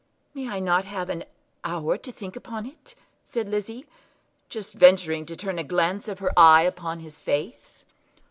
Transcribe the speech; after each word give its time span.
"May 0.33 0.49
I 0.49 0.59
not 0.59 0.85
have 0.85 1.09
an 1.11 1.25
hour 1.63 1.95
to 1.95 2.11
think 2.11 2.35
of 2.35 2.43
it?" 2.65 2.95
said 3.23 3.47
Lizzie, 3.47 3.85
just 4.49 4.73
venturing 4.73 5.27
to 5.27 5.35
turn 5.35 5.59
a 5.59 5.63
glance 5.63 6.07
of 6.07 6.17
her 6.17 6.31
eye 6.35 6.63
upon 6.63 7.01
his 7.01 7.21
face. 7.21 7.85